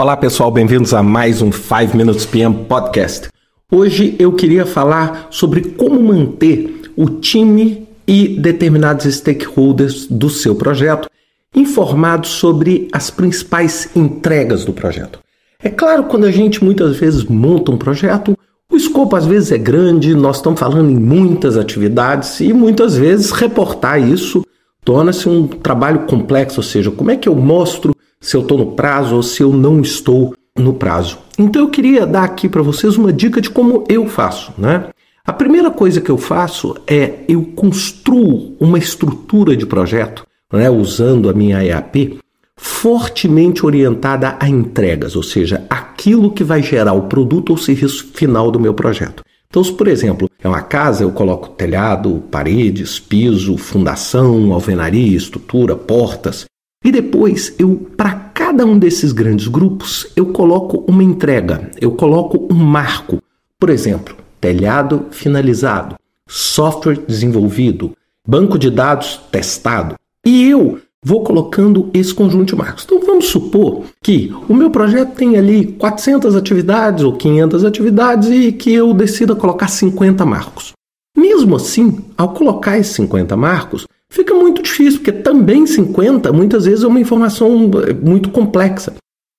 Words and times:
Olá 0.00 0.16
pessoal, 0.16 0.50
bem-vindos 0.50 0.94
a 0.94 1.02
mais 1.02 1.42
um 1.42 1.52
5 1.52 1.94
Minutes 1.94 2.24
PM 2.24 2.64
Podcast. 2.64 3.28
Hoje 3.70 4.16
eu 4.18 4.32
queria 4.32 4.64
falar 4.64 5.26
sobre 5.28 5.60
como 5.72 6.02
manter 6.02 6.90
o 6.96 7.06
time 7.06 7.86
e 8.06 8.28
determinados 8.28 9.04
stakeholders 9.14 10.06
do 10.06 10.30
seu 10.30 10.54
projeto 10.54 11.06
informados 11.54 12.30
sobre 12.30 12.88
as 12.90 13.10
principais 13.10 13.90
entregas 13.94 14.64
do 14.64 14.72
projeto. 14.72 15.18
É 15.62 15.68
claro, 15.68 16.04
quando 16.04 16.24
a 16.24 16.30
gente 16.30 16.64
muitas 16.64 16.96
vezes 16.96 17.22
monta 17.24 17.70
um 17.70 17.76
projeto, 17.76 18.34
o 18.72 18.76
escopo 18.76 19.16
às 19.16 19.26
vezes 19.26 19.52
é 19.52 19.58
grande, 19.58 20.14
nós 20.14 20.36
estamos 20.36 20.58
falando 20.58 20.90
em 20.90 20.98
muitas 20.98 21.58
atividades 21.58 22.40
e 22.40 22.54
muitas 22.54 22.96
vezes 22.96 23.32
reportar 23.32 24.00
isso 24.00 24.46
torna-se 24.82 25.28
um 25.28 25.46
trabalho 25.46 26.06
complexo, 26.06 26.60
ou 26.60 26.64
seja, 26.64 26.90
como 26.90 27.10
é 27.10 27.18
que 27.18 27.28
eu 27.28 27.34
mostro 27.34 27.94
se 28.20 28.36
eu 28.36 28.42
estou 28.42 28.58
no 28.58 28.72
prazo 28.72 29.16
ou 29.16 29.22
se 29.22 29.42
eu 29.42 29.52
não 29.52 29.80
estou 29.80 30.34
no 30.56 30.74
prazo. 30.74 31.18
Então 31.38 31.62
eu 31.62 31.68
queria 31.68 32.06
dar 32.06 32.24
aqui 32.24 32.48
para 32.48 32.62
vocês 32.62 32.96
uma 32.96 33.12
dica 33.12 33.40
de 33.40 33.50
como 33.50 33.84
eu 33.88 34.06
faço, 34.06 34.52
né? 34.58 34.88
A 35.24 35.32
primeira 35.32 35.70
coisa 35.70 36.00
que 36.00 36.10
eu 36.10 36.18
faço 36.18 36.74
é 36.86 37.20
eu 37.28 37.42
construo 37.54 38.56
uma 38.58 38.78
estrutura 38.78 39.56
de 39.56 39.66
projeto, 39.66 40.26
né, 40.52 40.68
usando 40.68 41.28
a 41.30 41.32
minha 41.32 41.62
EAP, 41.64 42.18
fortemente 42.56 43.64
orientada 43.64 44.36
a 44.40 44.48
entregas, 44.48 45.14
ou 45.14 45.22
seja, 45.22 45.64
aquilo 45.70 46.32
que 46.32 46.42
vai 46.42 46.62
gerar 46.62 46.94
o 46.94 47.02
produto 47.02 47.50
ou 47.50 47.56
serviço 47.56 48.10
final 48.12 48.50
do 48.50 48.58
meu 48.58 48.74
projeto. 48.74 49.22
Então, 49.48 49.62
se 49.62 49.72
por 49.72 49.88
exemplo 49.88 50.28
é 50.42 50.48
uma 50.48 50.62
casa, 50.62 51.04
eu 51.04 51.10
coloco 51.10 51.48
telhado, 51.50 52.22
paredes, 52.30 52.98
piso, 52.98 53.56
fundação, 53.56 54.52
alvenaria, 54.52 55.16
estrutura, 55.16 55.76
portas, 55.76 56.44
e 56.82 56.90
depois 56.90 57.54
eu, 57.58 57.76
para 57.96 58.14
cada 58.14 58.64
um 58.64 58.78
desses 58.78 59.12
grandes 59.12 59.48
grupos, 59.48 60.06
eu 60.16 60.26
coloco 60.26 60.84
uma 60.88 61.04
entrega, 61.04 61.70
eu 61.80 61.92
coloco 61.92 62.48
um 62.50 62.56
marco. 62.56 63.22
Por 63.58 63.68
exemplo, 63.68 64.16
telhado 64.40 65.06
finalizado, 65.10 65.96
software 66.26 66.98
desenvolvido, 67.06 67.92
banco 68.26 68.58
de 68.58 68.70
dados 68.70 69.20
testado. 69.30 69.94
E 70.24 70.48
eu 70.48 70.80
vou 71.04 71.22
colocando 71.22 71.90
esse 71.92 72.14
conjunto 72.14 72.46
de 72.48 72.56
marcos. 72.56 72.84
Então 72.84 73.00
vamos 73.00 73.26
supor 73.26 73.84
que 74.02 74.32
o 74.48 74.54
meu 74.54 74.70
projeto 74.70 75.14
tem 75.14 75.36
ali 75.36 75.66
400 75.66 76.34
atividades 76.34 77.04
ou 77.04 77.12
500 77.12 77.64
atividades 77.64 78.28
e 78.30 78.52
que 78.52 78.72
eu 78.72 78.94
decida 78.94 79.34
colocar 79.34 79.68
50 79.68 80.24
marcos. 80.24 80.72
Mesmo 81.16 81.56
assim, 81.56 81.98
ao 82.16 82.32
colocar 82.32 82.78
esses 82.78 82.94
50 82.94 83.36
marcos, 83.36 83.86
fica 84.10 84.34
muito 84.34 84.62
difícil, 84.62 85.00
porque 85.00 85.12
também 85.12 85.66
50 85.66 86.32
muitas 86.32 86.64
vezes 86.66 86.84
é 86.84 86.86
uma 86.88 87.00
informação 87.00 87.70
eh, 87.86 87.94
muito 87.94 88.30
complexa. 88.30 88.94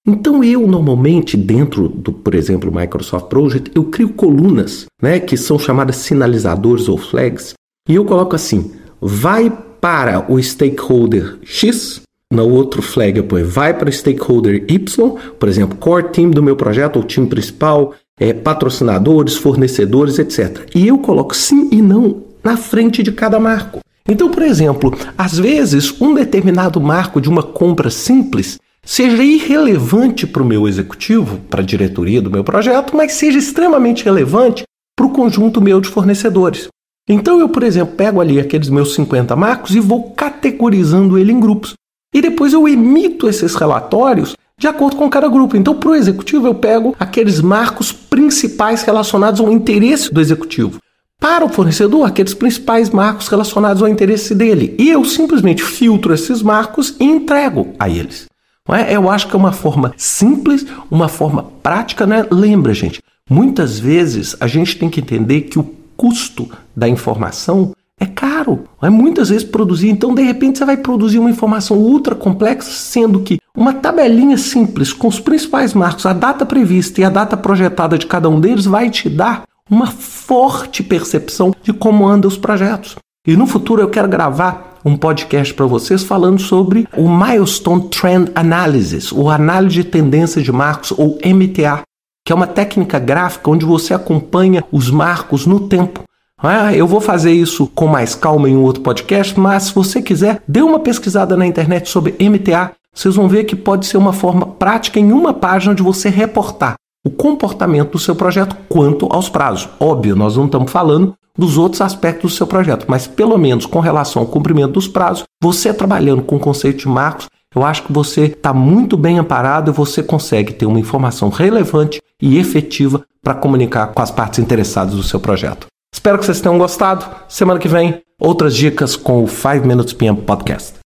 Então 0.07 0.43
eu 0.43 0.65
normalmente 0.65 1.37
dentro 1.37 1.87
do, 1.87 2.11
por 2.11 2.33
exemplo, 2.33 2.73
Microsoft 2.73 3.27
Project, 3.27 3.71
eu 3.75 3.83
crio 3.83 4.09
colunas, 4.09 4.85
né, 4.99 5.19
que 5.19 5.37
são 5.37 5.59
chamadas 5.59 5.97
sinalizadores 5.97 6.89
ou 6.89 6.97
flags, 6.97 7.53
e 7.87 7.93
eu 7.93 8.05
coloco 8.05 8.35
assim: 8.35 8.71
vai 8.99 9.51
para 9.79 10.31
o 10.31 10.41
stakeholder 10.41 11.37
X, 11.43 12.01
no 12.31 12.47
outro 12.49 12.81
flag 12.81 13.17
eu 13.17 13.25
ponho 13.25 13.45
vai 13.45 13.77
para 13.77 13.89
o 13.89 13.91
stakeholder 13.91 14.63
Y, 14.67 15.15
por 15.37 15.49
exemplo, 15.49 15.77
core 15.77 16.09
team 16.09 16.31
do 16.31 16.41
meu 16.41 16.55
projeto, 16.55 16.95
ou 16.95 17.03
time 17.03 17.27
principal, 17.27 17.93
é, 18.19 18.31
patrocinadores, 18.33 19.35
fornecedores, 19.35 20.17
etc. 20.17 20.67
E 20.73 20.87
eu 20.87 20.97
coloco 20.97 21.35
sim 21.35 21.69
e 21.71 21.81
não 21.81 22.23
na 22.43 22.55
frente 22.55 23.03
de 23.03 23.11
cada 23.11 23.39
marco. 23.39 23.81
Então, 24.07 24.29
por 24.29 24.43
exemplo, 24.43 24.97
às 25.17 25.37
vezes 25.37 25.99
um 26.01 26.13
determinado 26.13 26.79
marco 26.81 27.21
de 27.21 27.29
uma 27.29 27.43
compra 27.43 27.89
simples 27.89 28.59
seja 28.83 29.23
irrelevante 29.23 30.25
para 30.25 30.41
o 30.41 30.45
meu 30.45 30.67
executivo, 30.67 31.37
para 31.49 31.61
a 31.61 31.65
diretoria 31.65 32.21
do 32.21 32.31
meu 32.31 32.43
projeto, 32.43 32.95
mas 32.95 33.13
seja 33.13 33.37
extremamente 33.37 34.03
relevante 34.03 34.63
para 34.95 35.05
o 35.05 35.11
conjunto 35.11 35.61
meu 35.61 35.79
de 35.79 35.87
fornecedores. 35.87 36.67
Então 37.07 37.39
eu, 37.39 37.49
por 37.49 37.63
exemplo, 37.63 37.95
pego 37.95 38.21
ali 38.21 38.39
aqueles 38.39 38.69
meus 38.69 38.95
50 38.95 39.35
marcos 39.35 39.75
e 39.75 39.79
vou 39.79 40.11
categorizando 40.11 41.17
ele 41.17 41.31
em 41.31 41.39
grupos. 41.39 41.73
E 42.13 42.21
depois 42.21 42.53
eu 42.53 42.67
emito 42.67 43.29
esses 43.29 43.55
relatórios 43.55 44.35
de 44.59 44.67
acordo 44.67 44.95
com 44.95 45.09
cada 45.09 45.27
grupo. 45.27 45.57
Então, 45.57 45.73
para 45.73 45.89
o 45.89 45.95
executivo, 45.95 46.45
eu 46.45 46.53
pego 46.53 46.95
aqueles 46.99 47.41
marcos 47.41 47.91
principais 47.91 48.83
relacionados 48.83 49.41
ao 49.41 49.51
interesse 49.51 50.13
do 50.13 50.21
executivo 50.21 50.79
para 51.21 51.45
o 51.45 51.49
fornecedor 51.49 52.03
aqueles 52.03 52.33
principais 52.33 52.89
marcos 52.89 53.27
relacionados 53.27 53.83
ao 53.83 53.87
interesse 53.87 54.33
dele. 54.33 54.75
E 54.79 54.89
eu 54.89 55.05
simplesmente 55.05 55.61
filtro 55.61 56.15
esses 56.15 56.41
marcos 56.41 56.95
e 56.99 57.03
entrego 57.03 57.75
a 57.77 57.87
eles. 57.87 58.25
É? 58.67 58.95
Eu 58.95 59.07
acho 59.07 59.27
que 59.27 59.35
é 59.35 59.37
uma 59.37 59.51
forma 59.51 59.93
simples, 59.95 60.65
uma 60.89 61.07
forma 61.07 61.43
prática. 61.61 62.07
Né? 62.07 62.25
Lembra, 62.31 62.73
gente, 62.73 63.03
muitas 63.29 63.77
vezes 63.77 64.35
a 64.39 64.47
gente 64.47 64.79
tem 64.79 64.89
que 64.89 64.99
entender 64.99 65.41
que 65.41 65.59
o 65.59 65.75
custo 65.95 66.49
da 66.75 66.89
informação 66.89 67.71
é 67.99 68.05
caro. 68.07 68.63
É 68.81 68.89
muitas 68.89 69.29
vezes 69.29 69.43
produzir. 69.43 69.89
Então, 69.89 70.15
de 70.15 70.23
repente, 70.23 70.57
você 70.57 70.65
vai 70.65 70.77
produzir 70.77 71.19
uma 71.19 71.29
informação 71.29 71.77
ultra 71.77 72.15
complexa, 72.15 72.71
sendo 72.71 73.19
que 73.19 73.37
uma 73.55 73.73
tabelinha 73.73 74.39
simples 74.39 74.91
com 74.91 75.07
os 75.07 75.19
principais 75.19 75.75
marcos, 75.75 76.07
a 76.07 76.13
data 76.13 76.47
prevista 76.47 76.99
e 76.99 77.03
a 77.03 77.09
data 77.09 77.37
projetada 77.37 77.95
de 77.95 78.07
cada 78.07 78.27
um 78.27 78.39
deles 78.39 78.65
vai 78.65 78.89
te 78.89 79.07
dar 79.07 79.43
uma 79.71 79.87
forte 79.87 80.83
percepção 80.83 81.55
de 81.63 81.71
como 81.71 82.05
andam 82.05 82.27
os 82.27 82.37
projetos. 82.37 82.97
E 83.25 83.37
no 83.37 83.47
futuro 83.47 83.81
eu 83.81 83.89
quero 83.89 84.09
gravar 84.09 84.79
um 84.83 84.97
podcast 84.97 85.53
para 85.53 85.65
vocês 85.65 86.03
falando 86.03 86.41
sobre 86.41 86.87
o 86.97 87.07
Milestone 87.07 87.87
Trend 87.87 88.31
Analysis, 88.35 89.11
ou 89.13 89.29
análise 89.29 89.75
de 89.75 89.83
tendência 89.85 90.41
de 90.41 90.51
marcos, 90.51 90.91
ou 90.91 91.17
MTA, 91.23 91.83
que 92.25 92.33
é 92.33 92.35
uma 92.35 92.47
técnica 92.47 92.99
gráfica 92.99 93.49
onde 93.49 93.63
você 93.63 93.93
acompanha 93.93 94.63
os 94.71 94.89
marcos 94.89 95.45
no 95.45 95.61
tempo. 95.69 96.03
Ah, 96.37 96.73
eu 96.73 96.87
vou 96.87 96.99
fazer 96.99 97.31
isso 97.31 97.67
com 97.67 97.85
mais 97.85 98.15
calma 98.15 98.49
em 98.49 98.57
um 98.57 98.63
outro 98.63 98.81
podcast, 98.81 99.39
mas 99.39 99.63
se 99.63 99.75
você 99.75 100.01
quiser, 100.01 100.41
dê 100.47 100.61
uma 100.61 100.79
pesquisada 100.79 101.37
na 101.37 101.45
internet 101.45 101.87
sobre 101.87 102.15
MTA. 102.19 102.71
Vocês 102.93 103.15
vão 103.15 103.29
ver 103.29 103.45
que 103.45 103.55
pode 103.55 103.85
ser 103.85 103.97
uma 103.97 104.11
forma 104.11 104.47
prática 104.47 104.99
em 104.99 105.13
uma 105.13 105.33
página 105.33 105.73
de 105.73 105.83
você 105.83 106.09
reportar 106.09 106.80
o 107.05 107.09
comportamento 107.09 107.91
do 107.91 107.99
seu 107.99 108.15
projeto 108.15 108.55
quanto 108.69 109.07
aos 109.11 109.29
prazos. 109.29 109.69
Óbvio, 109.79 110.15
nós 110.15 110.37
não 110.37 110.45
estamos 110.45 110.71
falando 110.71 111.15
dos 111.37 111.57
outros 111.57 111.81
aspectos 111.81 112.31
do 112.31 112.37
seu 112.37 112.45
projeto, 112.45 112.85
mas 112.87 113.07
pelo 113.07 113.37
menos 113.37 113.65
com 113.65 113.79
relação 113.79 114.21
ao 114.21 114.27
cumprimento 114.27 114.73
dos 114.73 114.87
prazos, 114.87 115.23
você 115.41 115.73
trabalhando 115.73 116.21
com 116.21 116.35
o 116.35 116.39
conceito 116.39 116.79
de 116.79 116.87
marcos, 116.87 117.27
eu 117.55 117.65
acho 117.65 117.83
que 117.83 117.91
você 117.91 118.25
está 118.25 118.53
muito 118.53 118.95
bem 118.95 119.17
amparado 119.17 119.71
e 119.71 119.73
você 119.73 120.01
consegue 120.01 120.53
ter 120.53 120.65
uma 120.65 120.79
informação 120.79 121.29
relevante 121.29 122.01
e 122.21 122.37
efetiva 122.37 123.03
para 123.21 123.33
comunicar 123.33 123.87
com 123.87 124.01
as 124.01 124.11
partes 124.11 124.39
interessadas 124.39 124.95
do 124.95 125.03
seu 125.03 125.19
projeto. 125.19 125.67
Espero 125.93 126.17
que 126.17 126.25
vocês 126.25 126.39
tenham 126.39 126.57
gostado. 126.57 127.05
Semana 127.27 127.59
que 127.59 127.67
vem, 127.67 128.01
outras 128.19 128.55
dicas 128.55 128.95
com 128.95 129.23
o 129.23 129.27
5 129.27 129.67
Minutes 129.67 129.93
PM 129.93 130.21
Podcast. 130.21 130.80